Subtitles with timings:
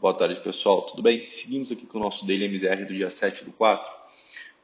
[0.00, 0.82] Boa tarde, pessoal.
[0.82, 1.26] Tudo bem?
[1.28, 3.90] Seguimos aqui com o nosso Daily MZR do dia 7 do 4.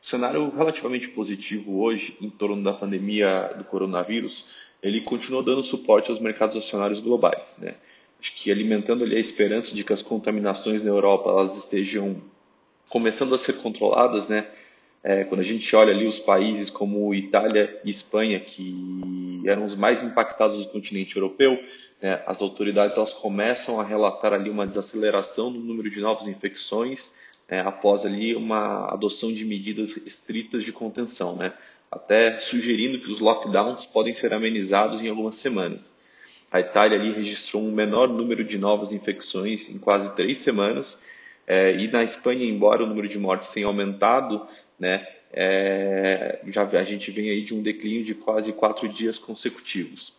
[0.01, 4.49] O cenário relativamente positivo hoje em torno da pandemia do coronavírus,
[4.81, 7.59] ele continua dando suporte aos mercados acionários globais.
[7.61, 7.75] Né?
[8.21, 12.23] Acho que alimentando ali a esperança de que as contaminações na Europa elas estejam
[12.89, 14.49] começando a ser controladas, né?
[15.07, 19.77] É, quando a gente olha ali os países como Itália e Espanha, que eram os
[19.77, 21.63] mais impactados do continente europeu,
[22.01, 27.15] né, as autoridades elas começam a relatar ali uma desaceleração no número de novas infecções
[27.47, 31.53] é, após ali uma adoção de medidas estritas de contenção, né,
[31.93, 35.95] até sugerindo que os lockdowns podem ser amenizados em algumas semanas.
[36.51, 40.99] A Itália ali registrou um menor número de novas infecções em quase três semanas,
[41.47, 44.47] é, e na Espanha, embora o número de mortes tenha aumentado,
[44.79, 50.11] né, é, já a gente vem aí de um declínio de quase quatro dias consecutivos.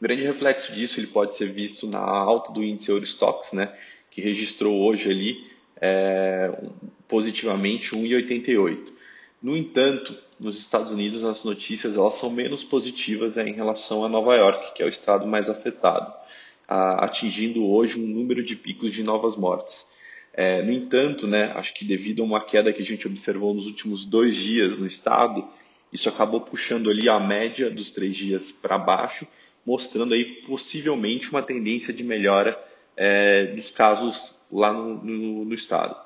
[0.00, 3.72] O grande reflexo disso ele pode ser visto na alta do índice Eurostox, né,
[4.10, 6.52] que registrou hoje ali é,
[7.08, 8.92] positivamente 1,88.
[9.42, 14.08] No entanto, nos Estados Unidos as notícias elas são menos positivas né, em relação a
[14.08, 16.12] Nova York, que é o estado mais afetado,
[16.66, 19.93] a, atingindo hoje um número de picos de novas mortes.
[20.36, 23.66] É, no entanto, né, acho que devido a uma queda que a gente observou nos
[23.66, 25.48] últimos dois dias no estado,
[25.92, 29.28] isso acabou puxando ali a média dos três dias para baixo,
[29.64, 32.58] mostrando aí possivelmente uma tendência de melhora
[32.96, 35.96] é, dos casos lá no, no, no estado.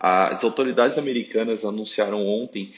[0.00, 2.72] As autoridades americanas anunciaram ontem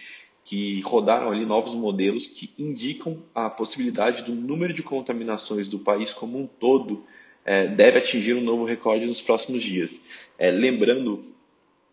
[0.45, 6.13] que rodaram ali novos modelos que indicam a possibilidade do número de contaminações do país
[6.13, 7.05] como um todo
[7.51, 10.01] é, deve atingir um novo recorde nos próximos dias.
[10.39, 11.25] É, lembrando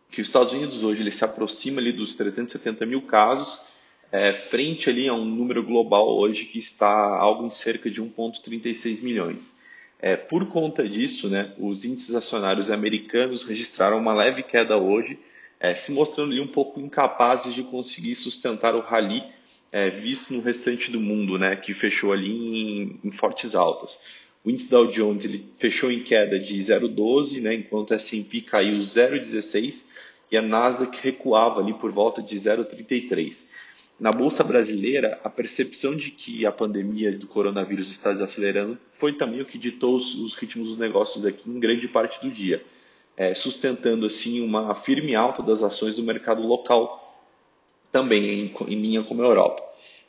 [0.08, 3.60] que os Estados Unidos hoje ele se aproxima ali dos 370 mil casos,
[4.12, 9.02] é, frente ali a um número global hoje que está algo em cerca de 1,36
[9.02, 9.60] milhões.
[10.00, 15.18] É, por conta disso, né, os índices acionários americanos registraram uma leve queda hoje,
[15.60, 19.24] é, se mostrando ali um pouco incapazes de conseguir sustentar o rally
[19.72, 24.00] é, visto no restante do mundo, né, que fechou ali em, em fortes altas.
[24.48, 28.78] O índice Dow Jones ele fechou em queda de 0,12, né, enquanto o S&P caiu
[28.78, 29.84] 0,16
[30.32, 33.52] e a Nasdaq recuava ali por volta de 0,33.
[34.00, 39.42] Na bolsa brasileira, a percepção de que a pandemia do coronavírus está desacelerando foi também
[39.42, 42.64] o que ditou os, os ritmos dos negócios aqui em grande parte do dia,
[43.18, 47.22] é, sustentando assim uma firme alta das ações do mercado local,
[47.92, 49.67] também em, em linha com a Europa.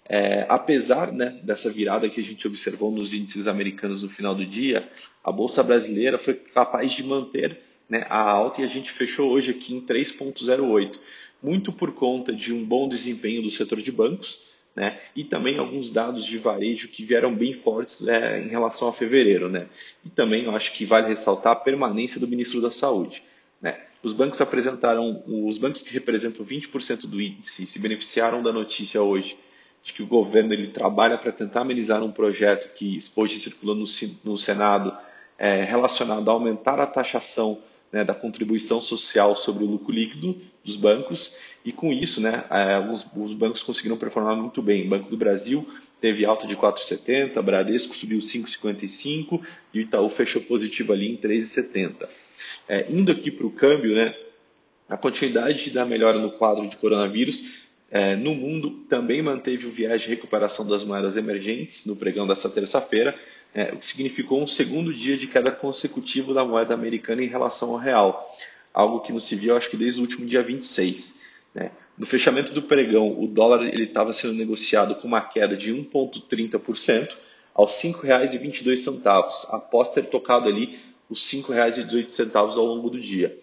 [0.08, 4.46] É, apesar né, dessa virada que a gente observou nos índices americanos no final do
[4.46, 4.88] dia,
[5.22, 9.50] a Bolsa Brasileira foi capaz de manter né, a alta e a gente fechou hoje
[9.50, 10.98] aqui em 3,08,
[11.42, 14.42] muito por conta de um bom desempenho do setor de bancos
[14.74, 18.92] né, e também alguns dados de varejo que vieram bem fortes é, em relação a
[18.94, 19.50] fevereiro.
[19.50, 19.66] Né,
[20.02, 23.22] e também eu acho que vale ressaltar a permanência do ministro da Saúde.
[23.60, 23.78] Né.
[24.02, 29.36] Os bancos apresentaram, os bancos que representam 20% do índice se beneficiaram da notícia hoje
[29.82, 33.84] de que o governo ele trabalha para tentar amenizar um projeto que hoje circula no,
[34.24, 34.96] no Senado
[35.38, 37.58] é, relacionado a aumentar a taxação
[37.92, 42.78] né, da contribuição social sobre o lucro líquido dos bancos e com isso né, é,
[42.92, 44.86] os, os, bancos conseguiram performar muito bem.
[44.86, 45.66] O Banco do Brasil
[46.00, 49.40] teve alta de 4,70, Bradesco subiu 5,55
[49.72, 52.08] e o Itaú fechou positivo ali em 3,70.
[52.68, 54.14] É, indo aqui para o câmbio, né,
[54.88, 60.02] a continuidade da melhora no quadro de coronavírus é, no mundo também manteve o viés
[60.02, 63.18] de recuperação das moedas emergentes no pregão dessa terça-feira,
[63.54, 67.70] é, o que significou um segundo dia de queda consecutivo da moeda americana em relação
[67.70, 68.30] ao real,
[68.74, 71.20] algo que não se viu acho que desde o último dia 26.
[71.54, 71.70] Né?
[71.96, 77.16] No fechamento do pregão, o dólar estava sendo negociado com uma queda de 1,30%
[77.54, 80.78] aos R$ 5,22, após ter tocado ali
[81.08, 83.36] os R$ 5,18 ao longo do dia.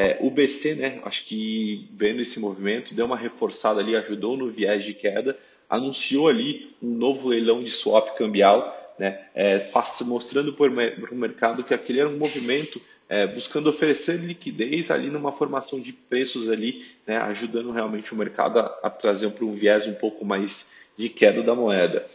[0.00, 4.48] É, o BC, né, acho que vendo esse movimento, deu uma reforçada ali, ajudou no
[4.48, 5.36] viés de queda,
[5.68, 9.68] anunciou ali um novo leilão de swap cambial, né, é,
[10.02, 15.32] mostrando para o mercado que aquele era um movimento é, buscando oferecer liquidez ali numa
[15.32, 19.84] formação de preços ali, né, ajudando realmente o mercado a, a trazer para um viés
[19.88, 22.06] um pouco mais de queda da moeda.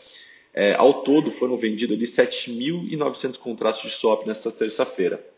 [0.53, 5.32] É, ao todo foram vendidos ali 7.900 contratos de swap nesta terça-feira.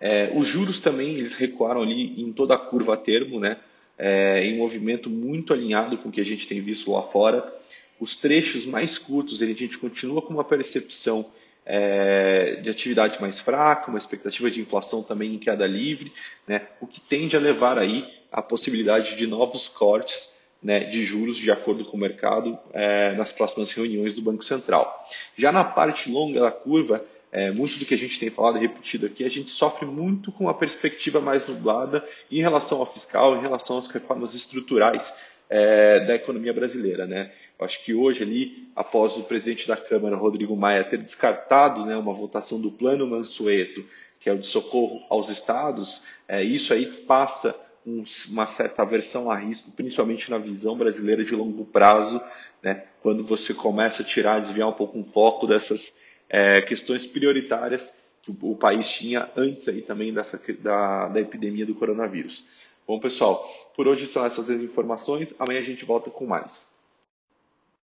[0.00, 3.56] É, os juros também eles recuaram ali em toda a curva a termo, né?
[3.96, 7.52] É, em movimento muito alinhado com o que a gente tem visto lá fora.
[8.00, 11.30] Os trechos mais curtos, a gente continua com uma percepção
[11.64, 16.12] é, de atividade mais fraca, uma expectativa de inflação também em queda livre,
[16.46, 16.66] né?
[16.80, 21.50] o que tende a levar aí a possibilidade de novos cortes né, de juros de
[21.50, 25.06] acordo com o mercado é, nas próximas reuniões do Banco Central.
[25.36, 28.60] Já na parte longa da curva, é, muito do que a gente tem falado e
[28.60, 33.36] repetido aqui, a gente sofre muito com a perspectiva mais nublada em relação ao fiscal,
[33.36, 35.12] em relação às reformas estruturais
[35.50, 37.08] é, da economia brasileira.
[37.08, 37.32] Né?
[37.58, 41.96] Eu acho que hoje ali, após o presidente da Câmara, Rodrigo Maia, ter descartado né,
[41.96, 43.84] uma votação do Plano Mansueto,
[44.20, 49.28] que é o de socorro aos estados, é, isso aí passa um, uma certa aversão
[49.28, 52.22] a risco, principalmente na visão brasileira de longo prazo,
[52.62, 55.96] né, quando você começa a tirar, desviar um pouco o foco dessas
[56.34, 61.76] é, questões prioritárias que o, país tinha antes aí também dessa, da, da epidemia do
[61.76, 62.44] coronavírus.
[62.84, 65.32] Bom, pessoal, por hoje são essas as informações.
[65.38, 66.73] Amanhã a gente volta com mais.